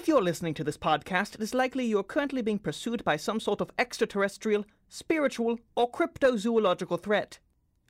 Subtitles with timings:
[0.00, 3.38] If you're listening to this podcast, it is likely you're currently being pursued by some
[3.38, 7.38] sort of extraterrestrial, spiritual, or cryptozoological threat.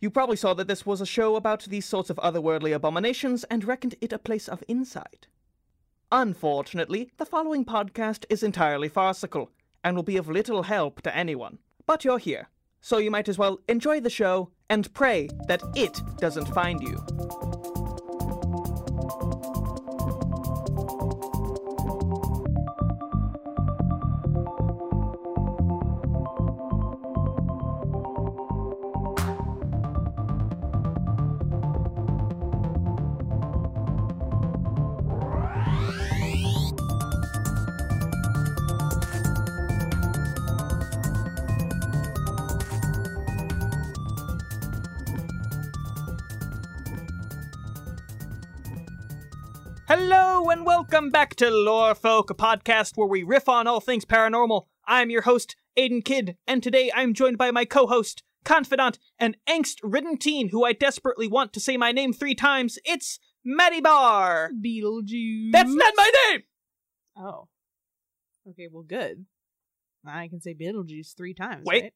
[0.01, 3.62] You probably saw that this was a show about these sorts of otherworldly abominations and
[3.62, 5.29] reckoned it a place of insight.
[6.11, 9.52] Unfortunately, the following podcast is entirely farcical
[9.84, 11.58] and will be of little help to anyone.
[11.86, 12.48] But you're here,
[12.80, 17.59] so you might as well enjoy the show and pray that it doesn't find you.
[49.93, 54.05] Hello and welcome back to Lore Folk, a podcast where we riff on all things
[54.05, 54.66] paranormal.
[54.85, 60.19] I'm your host, Aiden Kidd, and today I'm joined by my co-host, confidant, and angst-ridden
[60.19, 62.79] teen who I desperately want to say my name three times.
[62.85, 64.53] It's Maddie Barr.
[64.65, 65.50] Beetlejuice.
[65.50, 66.43] That's not my name.
[67.16, 67.49] Oh.
[68.49, 69.27] Okay, well, good.
[70.06, 71.65] I can say Beetlejuice three times.
[71.65, 71.82] Wait.
[71.82, 71.93] right?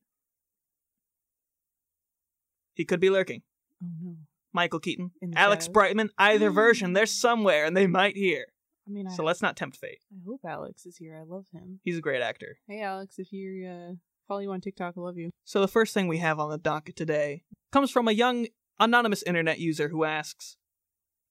[2.75, 3.43] He could be lurking.
[3.81, 4.17] Oh no.
[4.55, 5.73] Michael Keaton, Alex shadows.
[5.73, 6.93] Brightman, either version.
[6.93, 8.47] They're somewhere, and they might hear.
[8.87, 9.99] I mean, I, So let's not tempt fate.
[10.13, 11.19] I hope Alex is here.
[11.21, 11.81] I love him.
[11.83, 12.59] He's a great actor.
[12.69, 13.95] Hey, Alex, if you uh,
[14.29, 15.31] follow you on TikTok, I love you.
[15.45, 18.47] So the first thing we have on the docket today comes from a young
[18.79, 20.57] anonymous internet user who asks,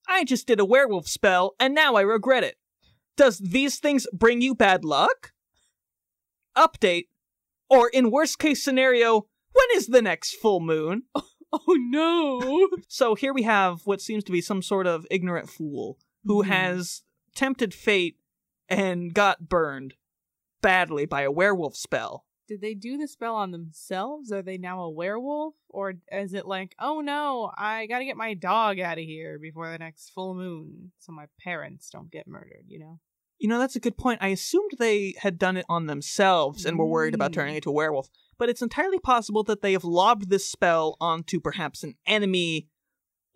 [0.06, 2.56] "I just did a werewolf spell and now I regret it.
[3.16, 5.32] Does these things bring you bad luck?"
[6.56, 7.06] Update
[7.68, 11.04] or in worst case scenario, when is the next full moon?
[11.66, 12.68] Oh no.
[12.88, 16.46] So here we have what seems to be some sort of ignorant fool who Mhm.
[16.46, 17.02] has
[17.34, 18.16] tempted fate
[18.68, 19.94] and got burned
[20.62, 22.24] badly by a werewolf spell.
[22.48, 24.30] Did they do the spell on themselves?
[24.32, 25.54] Are they now a werewolf?
[25.68, 29.70] Or is it like, oh no, I gotta get my dog out of here before
[29.70, 33.00] the next full moon so my parents don't get murdered, you know?
[33.38, 34.22] You know, that's a good point.
[34.22, 37.72] I assumed they had done it on themselves and were worried about turning into a
[37.72, 38.08] werewolf,
[38.38, 42.68] but it's entirely possible that they have lobbed this spell onto perhaps an enemy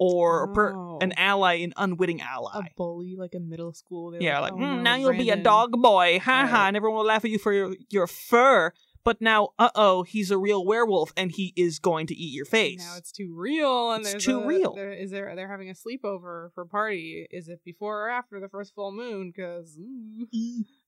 [0.01, 0.99] or per- Oh.
[1.01, 2.67] an ally, an unwitting ally.
[2.67, 4.15] A bully, like a middle school.
[4.21, 6.69] Yeah, like, "Oh, "Hmm, no, now you'll be a dog boy, ha ha, Right.
[6.69, 8.73] and everyone will laugh at you for your, your fur.
[9.05, 12.45] But now, uh oh, he's a real werewolf and he is going to eat your
[12.45, 12.79] face.
[12.79, 14.75] Now it's too real, and It's too a- real.
[14.75, 15.35] There, is there?
[15.35, 17.27] They're having a sleepover for a party.
[17.31, 19.33] Is it before or after the first full moon?
[19.35, 19.79] Because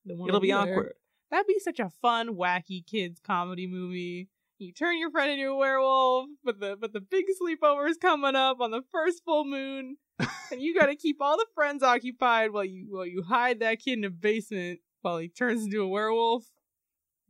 [0.05, 0.93] It'll be awkward.
[1.31, 4.29] That'd be such a fun, wacky kids comedy movie.
[4.59, 8.35] You turn your friend into a werewolf, but the but the big sleepover is coming
[8.35, 9.97] up on the first full moon,
[10.51, 13.79] and you got to keep all the friends occupied while you while you hide that
[13.79, 16.45] kid in a basement while he turns into a werewolf.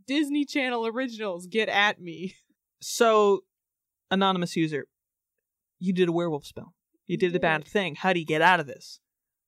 [0.05, 2.35] Disney Channel originals, get at me.
[2.81, 3.41] So,
[4.09, 4.87] anonymous user,
[5.79, 6.73] you did a werewolf spell.
[7.05, 7.95] You did a bad thing.
[7.95, 8.99] How do you get out of this?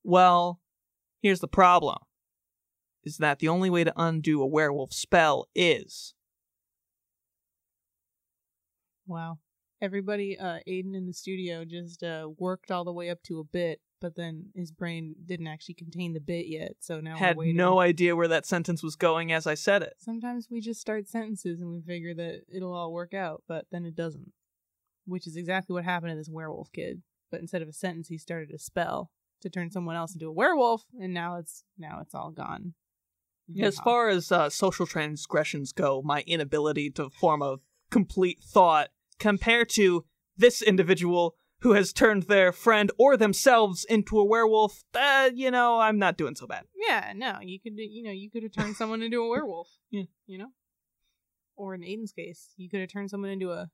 [0.04, 0.62] Well,
[1.22, 1.98] here's the problem.
[3.04, 6.14] Is that the only way to undo a werewolf spell is
[9.08, 9.40] Wow.
[9.82, 13.44] Everybody, uh, Aiden in the studio just uh, worked all the way up to a
[13.44, 17.80] bit, but then his brain didn't actually contain the bit yet, so now had no
[17.80, 19.96] idea where that sentence was going as I said it.
[20.00, 23.86] Sometimes we just start sentences and we figure that it'll all work out, but then
[23.86, 24.32] it doesn't.
[25.06, 27.02] Which is exactly what happened to this werewolf kid.
[27.30, 29.12] But instead of a sentence, he started a spell
[29.42, 32.76] to turn someone else into a werewolf, and now it's now it's all gone.
[33.62, 37.58] As far as uh, social transgressions go, my inability to form a
[37.92, 40.06] complete thought compared to
[40.38, 45.80] this individual who has turned their friend or themselves into a werewolf, uh, you know,
[45.80, 46.66] I'm not doing so bad.
[46.76, 49.70] Yeah, no, you could you know you could have turned someone into a werewolf.
[49.92, 50.04] Yeah.
[50.26, 50.50] you know,
[51.56, 53.70] or in Aiden's case, you could have turned someone into a.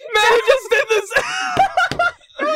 [0.00, 1.98] Man, Matt just did this.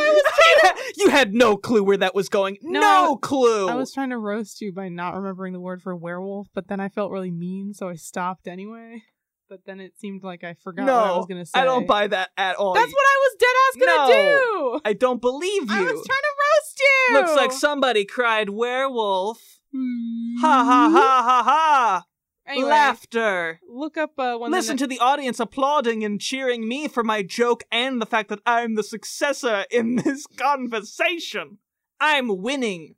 [0.96, 2.58] you had no clue where that was going.
[2.62, 3.68] No, No, I- clue.
[3.68, 6.80] I was trying to roast you by not remembering the word for werewolf, but then
[6.80, 9.02] I felt really mean, so I stopped anyway.
[9.48, 11.60] But then it seemed like I forgot no, what I was gonna say.
[11.60, 12.74] I don't buy that at all.
[12.74, 14.72] That's what I was dead ass gonna No.
[14.74, 14.80] do.
[14.84, 15.76] I don't believe you.
[15.76, 17.14] I was trying to roast you.
[17.14, 19.38] Looks like somebody cried werewolf.
[19.72, 20.40] Hmm.
[20.40, 22.04] Ha ha ha ha ha!
[22.46, 23.60] Anyway, Laughter.
[23.68, 27.64] Look up uh, when Listen to the audience applauding and cheering me for my joke
[27.72, 31.58] and the fact that I'm the successor in this conversation.
[31.98, 32.94] I'm winning.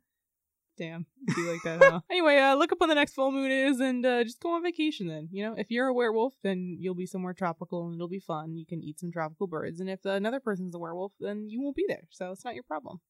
[0.76, 1.82] Damn, be like that.
[1.82, 2.00] Huh?
[2.10, 4.62] anyway, uh, look up when the next full moon is, and uh, just go on
[4.62, 5.08] vacation.
[5.08, 8.20] Then you know, if you're a werewolf, then you'll be somewhere tropical, and it'll be
[8.20, 8.56] fun.
[8.56, 11.74] You can eat some tropical birds, and if another person's a werewolf, then you won't
[11.74, 13.00] be there, so it's not your problem.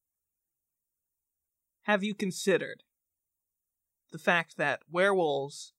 [1.82, 2.84] have you considered
[4.12, 5.74] the fact that werewolves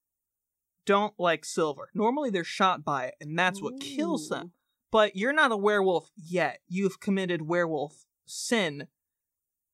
[0.89, 1.89] don't like silver?
[1.93, 4.53] Normally they're shot by it, and that's what kills them.
[4.91, 6.61] But you're not a werewolf yet.
[6.67, 8.87] You've committed werewolf sin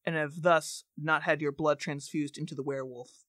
[0.06, 3.24] and have thus not had your blood transfused into the werewolf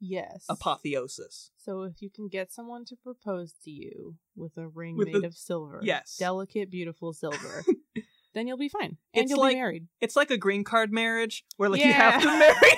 [0.00, 0.46] Yes.
[0.48, 1.50] apotheosis.
[1.58, 5.24] So if you can get someone to propose to you with a ring With made
[5.24, 6.16] a- of silver, Yes.
[6.16, 7.64] delicate, beautiful silver,
[8.34, 9.88] then you'll be fine, and It's you'll like- be married.
[10.00, 12.72] It's like a green card marriage where like you have to marry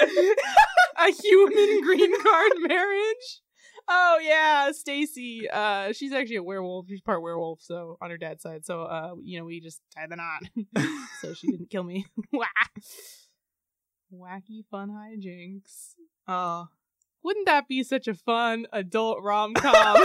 [0.00, 0.34] a human.
[1.06, 3.40] a human green card marriage.
[3.86, 5.48] Oh yeah, Stacy.
[5.50, 6.86] Uh, she's actually a werewolf.
[6.88, 8.64] She's part werewolf, so on her dad's side.
[8.64, 10.42] So uh, you know, we just tied the knot,
[11.20, 12.06] so she didn't kill me.
[14.14, 15.94] Wacky fun hijinks.
[16.26, 16.66] Uh,
[17.22, 19.98] Wouldn't that be such a fun adult rom com?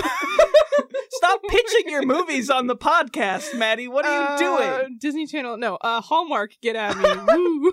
[1.11, 3.87] stop pitching your movies on the podcast, Maddie.
[3.87, 4.97] What are you doing?
[4.99, 5.57] Disney Channel.
[5.57, 6.53] No, uh, Hallmark.
[6.61, 7.71] Get at me.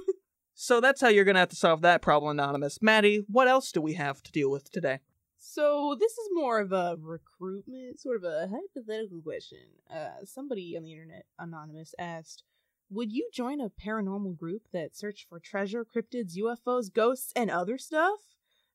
[0.58, 2.80] So that's how you're gonna have to solve that problem, Anonymous.
[2.80, 5.00] Maddie, what else do we have to deal with today?
[5.36, 9.58] So this is more of a recruitment, sort of a hypothetical question.
[9.94, 12.42] Uh, somebody on the internet, anonymous, asked,
[12.88, 17.76] "Would you join a paranormal group that search for treasure, cryptids, UFOs, ghosts, and other
[17.76, 18.20] stuff?"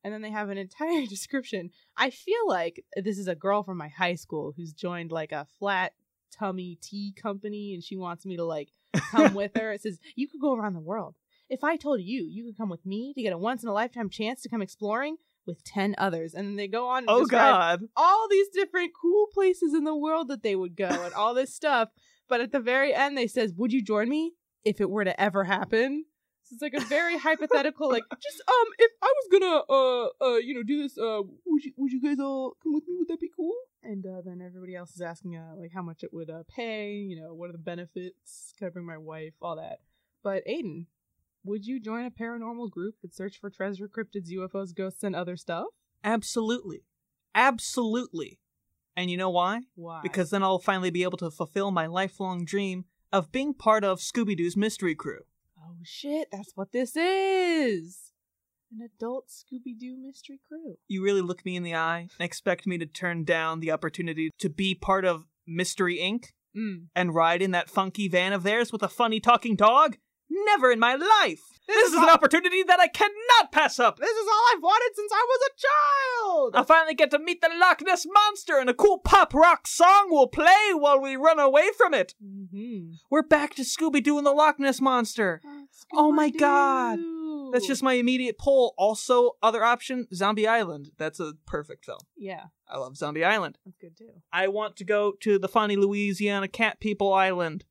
[0.04, 1.72] And then they have an entire description.
[1.98, 5.48] I feel like this is a girl from my high school who's joined like a
[5.58, 5.94] flat
[6.32, 9.72] tummy tea company, and she wants me to like come with her.
[9.72, 11.16] It says, You could go around the world.
[11.52, 13.74] If I told you you could come with me to get a once in a
[13.74, 16.34] lifetime chance to come exploring with 10 others.
[16.34, 17.82] And then they go on and Oh God.
[17.98, 21.54] all these different cool places in the world that they would go and all this
[21.54, 21.90] stuff.
[22.30, 24.34] But at the very end, they says, Would you join me
[24.64, 26.06] if it were to ever happen?
[26.44, 30.38] So it's like a very hypothetical, like, just um, if I was gonna uh uh
[30.38, 32.96] you know do this, uh would you would you guys all come with me?
[33.00, 33.56] Would that be cool?
[33.84, 36.94] And uh, then everybody else is asking uh like how much it would uh pay,
[36.94, 38.54] you know, what are the benefits?
[38.58, 39.34] Can I bring my wife?
[39.42, 39.80] All that.
[40.24, 40.86] But Aiden,
[41.44, 45.36] would you join a paranormal group that search for treasure, cryptids, UFOs, ghosts, and other
[45.36, 45.66] stuff?
[46.04, 46.84] Absolutely.
[47.34, 48.40] Absolutely.
[48.96, 49.62] And you know why?
[49.76, 50.02] Why?
[50.04, 54.00] Because then I'll finally be able to fulfill my lifelong dream of being part of
[54.00, 55.22] Scooby Doo's mystery crew.
[55.60, 58.12] Oh shit, that's what this is.
[58.72, 60.78] An adult Scooby Doo mystery crew.
[60.88, 64.32] You really look me in the eye and expect me to turn down the opportunity
[64.40, 66.32] to be part of Mystery Inc.
[66.56, 66.88] Mm.
[66.94, 69.98] and ride in that funky van of theirs with a funny talking dog?
[70.46, 71.42] Never in my life!
[71.68, 73.98] This, This is an opportunity that I cannot pass up!
[73.98, 76.56] This is all I've wanted since I was a child!
[76.56, 80.08] I'll finally get to meet the Loch Ness Monster and a cool pop rock song
[80.10, 82.16] will play while we run away from it!
[82.24, 82.94] mm-hmm.
[83.10, 85.42] We're back to Scooby Doo and the Loch Ness Monster!
[85.94, 87.00] Oh my God.
[87.52, 88.74] That's just my immediate poll.
[88.78, 90.92] Also, other option, Zombie Island.
[90.98, 92.00] That's a perfect film.
[92.16, 93.58] Yeah, I love Zombie Island.
[93.66, 94.22] that's good too.
[94.32, 97.66] I want to go to the funny Louisiana Cat People Island.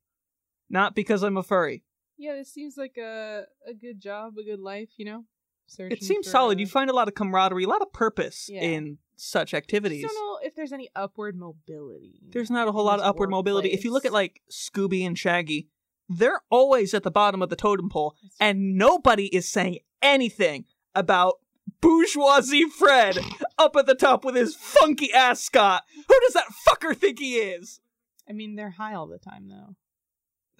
[0.68, 1.82] Not because I'm a furry.
[2.20, 5.24] Yeah, this seems like a a good job, a good life, you know?
[5.66, 6.58] Searching It seems solid.
[6.58, 8.62] uh, You find a lot of camaraderie, a lot of purpose Yeah.
[8.62, 10.02] in such activities.
[10.02, 12.20] just don't know if there's any upward mobility.
[12.32, 13.70] There's not a whole lot of upward mobility.
[13.72, 15.68] If you look at like Scooby and Shaggy,
[16.08, 20.64] they're always at the bottom of the totem pole, That's and nobody is saying anything
[20.94, 21.34] about
[21.80, 23.18] bourgeoisie Fred
[23.58, 25.84] up at the top with his funky ascot.
[26.08, 27.80] Who does that fucker think he is?
[28.28, 29.76] I mean, they're high all the time, though.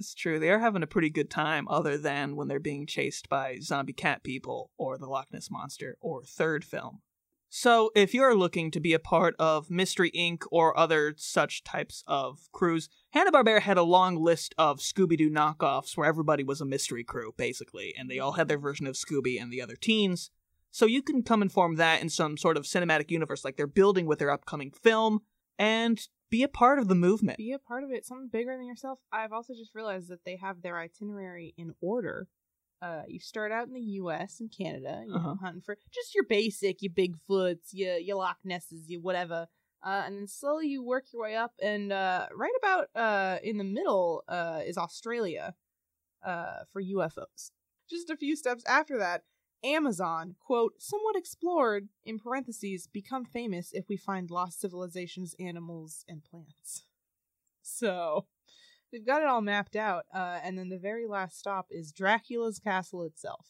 [0.00, 0.38] It's true.
[0.38, 3.92] They are having a pretty good time, other than when they're being chased by zombie
[3.92, 7.02] cat people or the Loch Ness Monster or third film.
[7.50, 10.44] So, if you're looking to be a part of Mystery Inc.
[10.50, 16.08] or other such types of crews, Hanna-Barbera had a long list of Scooby-Doo knockoffs where
[16.08, 19.52] everybody was a mystery crew, basically, and they all had their version of Scooby and
[19.52, 20.30] the other teens.
[20.70, 23.66] So you can come and form that in some sort of cinematic universe like they're
[23.66, 25.20] building with their upcoming film,
[25.58, 27.38] and be a part of the movement.
[27.38, 28.98] Be a part of it, something bigger than yourself.
[29.12, 32.28] I've also just realized that they have their itinerary in order.
[32.82, 34.40] Uh, you start out in the U.S.
[34.40, 35.28] and Canada, you Uh-huh.
[35.30, 39.48] know, hunting for just your basic, your Bigfoots, your your Loch Nesses, your whatever.
[39.84, 43.58] Uh, and then slowly you work your way up, and uh, right about uh, in
[43.58, 45.54] the middle uh, is Australia
[46.24, 47.50] uh, for UFOs.
[47.88, 49.24] Just a few steps after that,
[49.62, 56.24] Amazon, quote, somewhat explored, in parentheses, become famous if we find lost civilizations, animals, and
[56.24, 56.84] plants.
[57.62, 58.26] So,
[58.90, 62.58] they've got it all mapped out, uh, and then the very last stop is Dracula's
[62.58, 63.48] castle itself.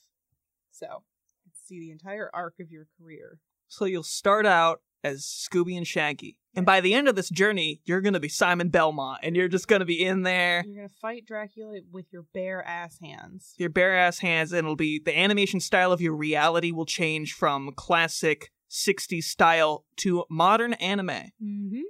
[0.70, 1.04] So,
[1.44, 3.40] you can see the entire arc of your career.
[3.68, 6.36] So you'll start out as Scooby and Shaggy.
[6.56, 9.46] And by the end of this journey, you're going to be Simon Belmont and you're
[9.48, 13.54] just going to be in there, You're gonna fight Dracula with your bare ass hands.
[13.56, 17.34] your bare ass hands, and it'll be the animation style of your reality will change
[17.34, 21.08] from classic 60s style to modern anime.
[21.42, 21.80] Mm-hmm.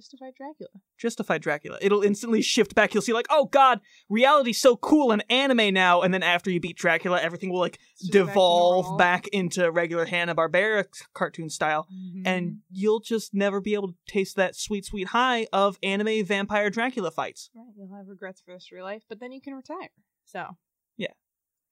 [0.00, 0.70] Justified Dracula.
[0.98, 1.78] Justified Dracula.
[1.82, 2.94] It'll instantly shift back.
[2.94, 6.00] You'll see, like, oh god, reality's so cool in anime now.
[6.00, 10.06] And then after you beat Dracula, everything will, like, just back devolve back, into regular
[10.06, 11.86] Hanna-Barbera cartoon style.
[11.92, 12.22] Mhm.
[12.24, 16.70] And you'll just never be able to taste that sweet, sweet high of anime vampire
[16.70, 17.50] Dracula fights.
[17.54, 19.90] Right, you'll have regrets for the rest of your life, but then you can retire.
[20.24, 20.56] So,
[20.96, 21.08] Yeah.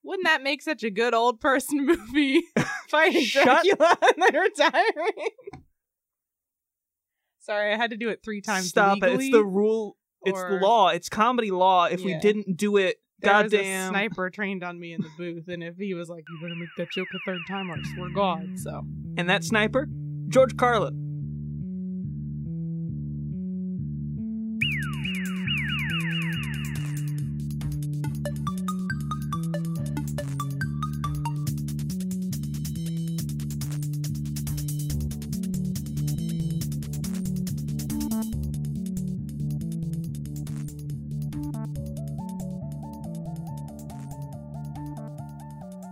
[0.04, 2.42] Wouldn't that make such a good old person movie?
[2.90, 5.28] Fighting Dracula and then retiring.
[7.48, 8.68] Sorry, I had to do it three times.
[8.68, 9.20] Stop it.
[9.20, 9.96] It's the rule.
[10.24, 10.88] It's the law.
[10.88, 11.86] It's comedy law.
[11.86, 13.90] If we didn't do it, There goddamn.
[13.90, 16.68] sniper trained on me in the booth, and if he was like, "You better make
[16.76, 18.82] that joke a third time, or I swear God," so
[19.16, 19.88] And that sniper?
[20.28, 21.07] George Carlin.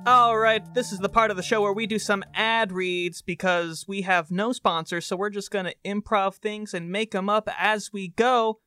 [0.07, 3.23] All right, this is the part of the show where we do some ad reads
[3.23, 7.49] because we have no sponsors, so we're just gonna improv things and make them up
[7.59, 8.61] as we go.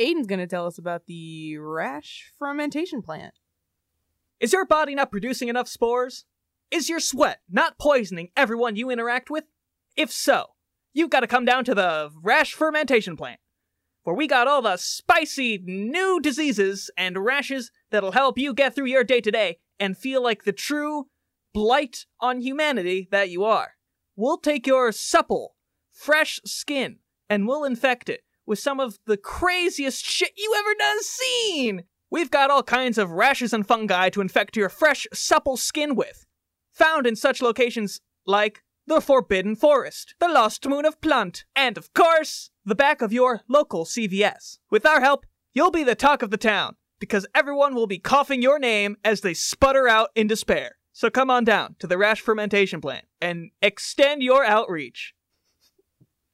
[0.00, 3.34] Aiden's gonna tell us about the rash fermentation plant.
[4.40, 6.24] Is your body not producing enough spores?
[6.70, 9.44] Is your sweat not poisoning everyone you interact with?
[9.94, 10.54] If so,
[10.94, 13.40] you've got to come down to the rash fermentation plant,
[14.04, 18.86] where we got all the spicy new diseases and rashes that'll help you get through
[18.86, 21.06] your day to day and feel like the true
[21.52, 23.72] blight on humanity that you are.
[24.16, 25.54] We'll take your supple,
[25.90, 31.02] fresh skin and we'll infect it with some of the craziest shit you ever done
[31.02, 31.82] seen.
[32.10, 36.24] We've got all kinds of rashes and fungi to infect your fresh, supple skin with.
[36.72, 41.92] Found in such locations like the Forbidden Forest, the Lost Moon of Plant, and of
[41.92, 44.58] course, the back of your local CVS.
[44.70, 48.42] With our help, you'll be the talk of the town, because everyone will be coughing
[48.42, 50.76] your name as they sputter out in despair.
[50.92, 55.14] So come on down to the Rash Fermentation Plant and extend your outreach.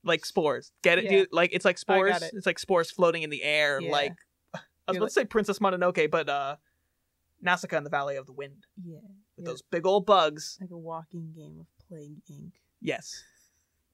[0.02, 0.72] Like spores.
[0.82, 1.10] Get it, Yeah.
[1.10, 1.28] dude?
[1.32, 2.22] Like it's like spores.
[2.22, 2.30] it.
[2.34, 3.90] It's like spores floating in the air, Yeah.
[3.90, 4.12] like
[4.54, 6.56] I was You're about to say Princess Mononoke, but uh
[7.40, 8.66] Nausicaa in the Valley of the Wind.
[8.82, 8.96] Yeah,
[9.36, 9.50] With Yeah.
[9.50, 10.58] those big old bugs.
[10.60, 12.52] like a walking game of Plague Inc.
[12.80, 13.24] Yes.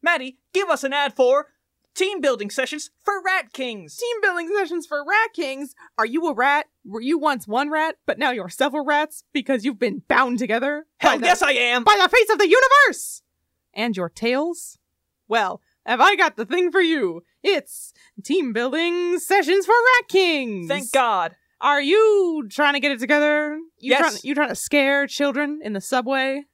[0.02, 1.52] Maddie, give us an ad for
[2.00, 3.96] team building sessions for Rat Kings.
[3.96, 5.74] Team building sessions for Rat Kings.
[5.98, 6.66] Are you a rat?
[6.84, 10.86] Were you once one rat, but now you're several rats because you've been bound together?
[10.98, 11.84] Hell the- yes I am.
[11.84, 13.22] by the face of the universe!
[13.74, 14.78] And your tails?
[15.28, 17.22] Well, have I got the thing for you?
[17.42, 17.92] It's
[18.24, 20.68] team building sessions for Rat Kings.
[20.68, 21.36] Thank God.
[21.60, 23.58] Are you trying to get it together?
[23.78, 24.00] You Yes.
[24.00, 26.44] Trying, you trying to scare children in the subway?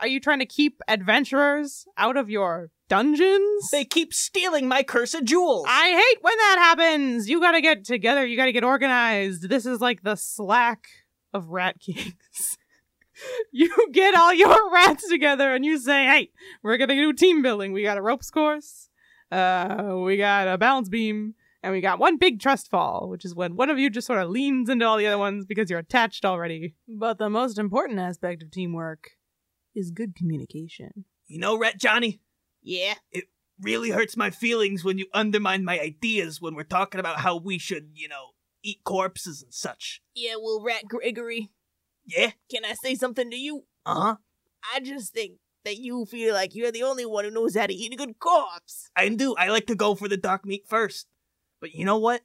[0.00, 3.68] Are you trying to keep adventurers out of your dungeons?
[3.70, 5.66] They keep stealing my cursed jewels.
[5.68, 7.28] I hate when that happens.
[7.28, 8.24] You gotta get together.
[8.26, 9.48] You gotta get organized.
[9.48, 10.84] This is like the slack
[11.32, 12.56] of Rat Kings.
[13.52, 16.30] you get all your rats together and you say, "Hey,
[16.62, 17.72] we're gonna do team building.
[17.72, 18.88] We got a ropes course.
[19.32, 23.34] Uh, we got a balance beam." And we got one big trust fall, which is
[23.34, 25.80] when one of you just sort of leans into all the other ones because you're
[25.80, 26.76] attached already.
[26.86, 29.10] But the most important aspect of teamwork
[29.74, 31.06] is good communication.
[31.26, 32.20] you know, Rat Johnny,
[32.66, 32.94] Yeah.
[33.12, 33.24] It
[33.60, 37.58] really hurts my feelings when you undermine my ideas when we're talking about how we
[37.58, 38.30] should, you know,
[38.62, 40.02] eat corpses and such.
[40.14, 41.50] Yeah, well, Rat Gregory,
[42.04, 42.32] Yeah?
[42.50, 43.64] can I say something to you?
[43.86, 44.16] Uh-huh.
[44.74, 47.72] I just think that you feel like you're the only one who knows how to
[47.72, 48.90] eat a good corpse.
[48.96, 49.36] I do.
[49.36, 51.06] I like to go for the dark meat first.
[51.60, 52.22] But you know what?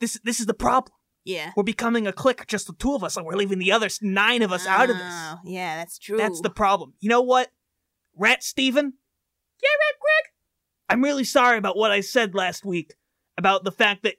[0.00, 0.92] This this is the problem.
[1.24, 1.50] Yeah.
[1.56, 4.42] We're becoming a clique, just the two of us, and we're leaving the other nine
[4.42, 5.04] of us out of this.
[5.12, 6.16] Oh, Yeah, that's true.
[6.16, 6.94] That's the problem.
[7.00, 7.50] You know what?
[8.16, 8.94] Rat Steven?
[9.62, 10.32] Yeah, Rat Greg?
[10.88, 12.94] I'm really sorry about what I said last week
[13.36, 14.16] about the fact that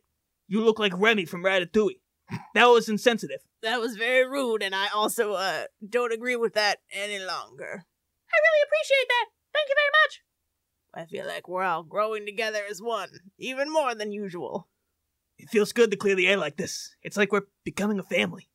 [0.47, 1.99] you look like Remy from Ratatouille.
[2.55, 3.39] That was insensitive.
[3.63, 7.85] That was very rude, and I also uh don't agree with that any longer.
[8.29, 9.25] I really appreciate that.
[9.53, 10.21] Thank you very much.
[10.93, 14.67] I feel like we're all growing together as one, even more than usual.
[15.37, 16.95] It feels good to clear the air like this.
[17.01, 18.49] It's like we're becoming a family.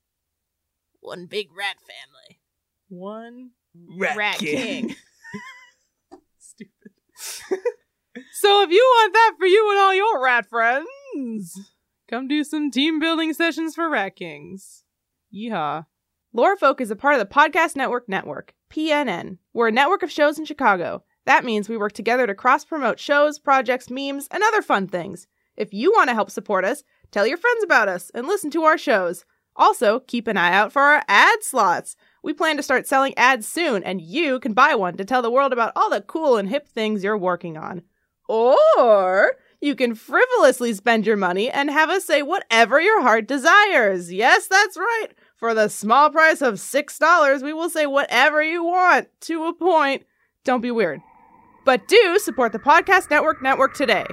[1.00, 2.40] One big rat family.
[2.88, 3.50] One
[3.98, 4.88] Rat, Rat King.
[4.88, 4.96] King.
[8.32, 11.58] So if you want that for you and all your rat friends,
[12.08, 14.84] come do some team building sessions for Rat Kings.
[15.34, 15.86] Yeehaw.
[16.36, 19.38] Lorefolk is a part of the Podcast Network Network, PNN.
[19.54, 21.04] We're a network of shows in Chicago.
[21.24, 25.26] That means we work together to cross promote shows, projects, memes, and other fun things.
[25.56, 28.64] If you want to help support us, tell your friends about us and listen to
[28.64, 29.24] our shows.
[29.56, 31.96] Also, keep an eye out for our ad slots.
[32.22, 35.30] We plan to start selling ads soon, and you can buy one to tell the
[35.30, 37.82] world about all the cool and hip things you're working on.
[38.28, 44.12] Or You can frivolously spend your money and have us say whatever your heart desires.
[44.12, 45.08] Yes, that's right.
[45.36, 50.04] For the small price of $6, we will say whatever you want to a point.
[50.44, 51.00] Don't be weird.
[51.64, 54.06] But do support the Podcast Network Network today.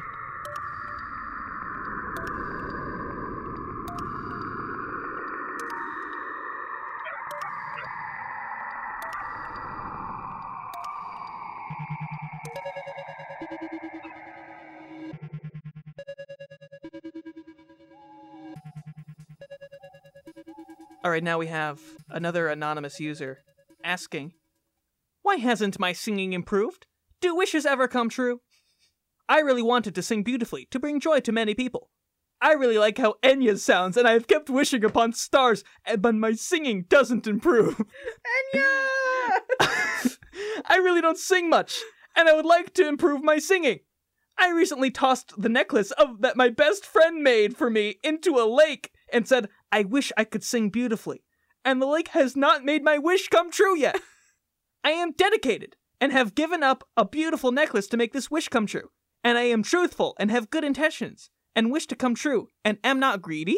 [21.10, 23.40] All right, now we have another anonymous user
[23.84, 24.34] asking,
[25.24, 26.86] Why hasn't my singing improved?
[27.20, 28.42] Do wishes ever come true?
[29.28, 31.90] I really wanted to sing beautifully to bring joy to many people.
[32.40, 36.14] I really like how Enya sounds, and I have kept wishing upon stars, eh, but
[36.14, 37.84] my singing doesn't improve.
[38.54, 38.88] Enya!
[40.68, 41.80] I really don't sing much,
[42.16, 43.80] and I would like to improve my singing.
[44.38, 48.46] I recently tossed the necklace of that my best friend made for me into a
[48.46, 51.24] lake and said, I wish I could sing beautifully.
[51.66, 54.00] And the lake has not made my wish come true yet.
[54.84, 58.66] I am dedicated and have given up a beautiful necklace to make this wish come
[58.66, 58.90] true.
[59.24, 63.00] And I am truthful and have good intentions and wish to come true and am
[63.00, 63.58] not greedy?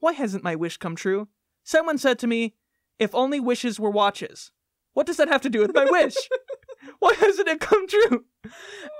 [0.00, 1.28] Why hasn't my wish come true?
[1.62, 2.56] Someone said to me,
[2.98, 4.50] if only wishes were watches.
[4.94, 6.16] What does that have to do with my wish?
[6.98, 8.24] Why hasn't it come true?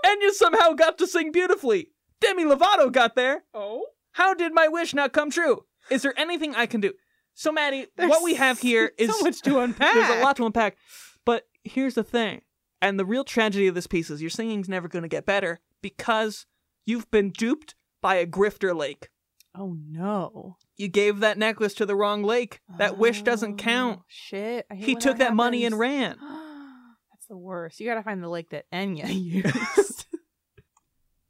[0.05, 1.89] And you somehow got to sing beautifully.
[2.21, 3.45] Demi Lovato got there.
[3.53, 3.87] Oh?
[4.13, 5.65] How did my wish not come true?
[5.91, 6.93] Is there anything I can do?
[7.35, 9.95] So, Maddie, what we have here is so much to unpack.
[9.95, 10.77] there's a lot to unpack.
[11.25, 12.43] But here's the thing,
[12.81, 15.61] and the real tragedy of this piece is your singing's never going to get better
[15.81, 16.47] because
[16.85, 19.09] you've been duped by a grifter lake.
[19.55, 20.57] Oh no.
[20.77, 22.61] You gave that necklace to the wrong lake.
[22.79, 23.99] That wish doesn't oh, count.
[24.01, 24.67] Oh, Shit.
[24.71, 26.17] I hate He took that money and ran.
[27.13, 27.79] That's the worst.
[27.79, 30.07] You gotta find the lake that Enya used.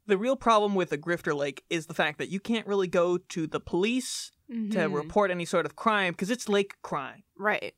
[0.05, 3.17] The real problem with a grifter lake is the fact that you can't really go
[3.17, 4.93] to the police to Mhm.
[4.95, 7.23] report any sort of crime because it's lake crime.
[7.37, 7.73] Right.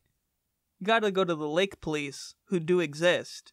[0.78, 3.52] You got to go to the lake police who do exist,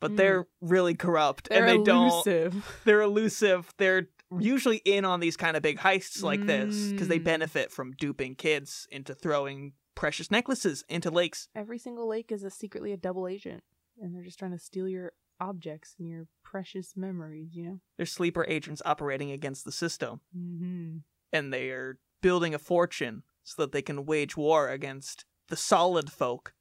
[0.00, 0.16] but Mm.
[0.16, 2.10] they're really corrupt They're and they don't.
[2.10, 2.80] elusive.
[2.84, 3.72] They're elusive.
[3.78, 4.08] They're
[4.40, 7.24] usually in on these kind of big heists like this because they Mm.
[7.24, 11.48] benefit from duping kids into throwing precious necklaces into lakes.
[11.54, 13.62] Every single lake is a secretly a double agent,
[14.00, 17.54] and they're just trying to steal your objects and your precious memories.
[17.54, 17.80] You know.
[17.96, 20.98] They're sleeper agents operating against the system, Mm-hmm.
[21.32, 26.10] and they are building a fortune so that they can wage war against the solid
[26.10, 26.52] folk.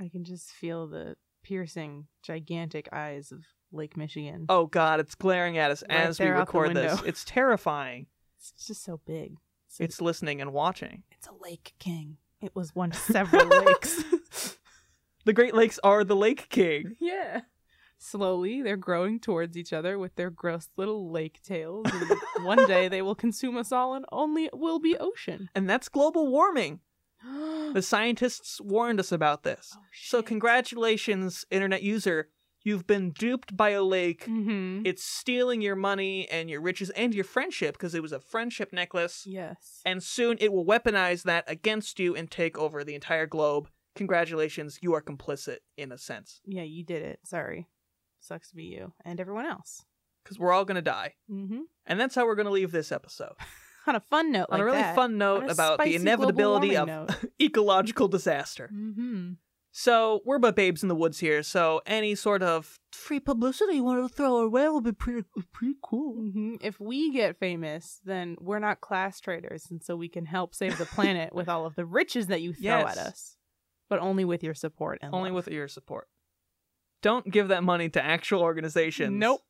[0.00, 3.40] I can just feel the piercing, gigantic eyes of
[3.72, 4.46] Lake Michigan.
[4.48, 7.02] Oh God, it's glaring at us Right as we there out the record this.
[7.04, 8.06] It's terrifying.
[8.38, 9.34] It's just so big.
[9.66, 11.02] It's, It's listening and watching.
[11.10, 12.18] it's a lake king.
[12.40, 14.04] It was once several lakes.
[15.24, 16.96] The Great Lakes are the Lake King.
[17.00, 17.42] Yeah.
[17.98, 21.86] Slowly, they're growing towards each other with their gross little lake tails.
[21.92, 25.50] And one day they will consume us all and only it will be ocean.
[25.54, 26.80] And that's global warming.
[27.74, 29.76] The scientists warned us about this.
[29.76, 32.30] Oh, So, congratulations, internet user.
[32.62, 34.24] You've been duped by a lake.
[34.24, 34.82] Mm-hmm.
[34.86, 38.72] It's stealing your money and your riches and your friendship because it was a friendship
[38.72, 39.24] necklace.
[39.26, 39.82] Yes.
[39.84, 43.68] And soon it will weaponize that against you and take over the entire globe.
[43.94, 46.40] Congratulations, you are complicit in a sense.
[46.46, 47.20] Yeah, you did it.
[47.24, 47.68] Sorry.
[48.20, 49.84] Sucks to be you and everyone else.
[50.24, 51.14] Because we're all going to die.
[51.30, 51.60] Mm-hmm.
[51.86, 53.32] And that's how we're going to leave this episode.
[53.86, 54.94] On a fun note, On like a really that.
[54.94, 58.68] fun note about the inevitability of ecological disaster.
[58.74, 59.32] Mm-hmm.
[59.70, 61.42] So we're but babes in the woods here.
[61.42, 65.26] So any sort of free publicity you want to throw our way will be pretty
[65.52, 66.14] pretty cool.
[66.14, 70.54] hmm If we get famous, then we're not class traders, and so we can help
[70.54, 72.98] save the planet with all of the riches that you throw Yes.
[72.98, 73.36] at us,
[73.88, 75.46] but only with your support and Only love.
[75.46, 76.08] with your support.
[77.02, 79.12] Don't give that money to actual organizations.
[79.18, 79.40] Nope.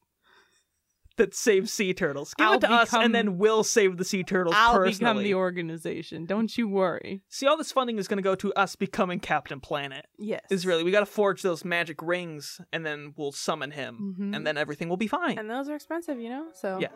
[1.16, 2.32] That save sea turtles.
[2.34, 4.98] Give I'll it to us, become- and then we'll save the sea turtles I'll personally.
[4.98, 6.26] become the organization.
[6.26, 7.22] Don't you worry.
[7.28, 10.06] See, all this funding is going to go to us becoming Captain Planet.
[10.16, 10.42] Yes.
[10.48, 14.36] Is really we got to forge those magic rings, and then we'll summon him, Mhm.
[14.36, 15.38] and then everything will be fine.
[15.38, 16.50] And those are expensive, you know.
[16.54, 16.90] So Yeah.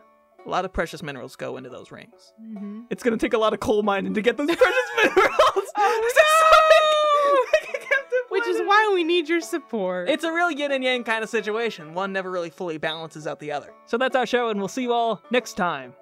[0.47, 2.33] A lot of precious minerals go into those rings.
[2.39, 5.69] hmm It's gonna take a lot of coal mining to get those precious minerals.
[5.77, 7.79] Oh, It's exciting.
[8.29, 10.09] Which is why we need your support.
[10.09, 11.93] It's a real yin and yang kind of situation.
[11.93, 13.75] One never really fully balances out the other.
[13.85, 15.93] So that's our show, and we'll see you all next time.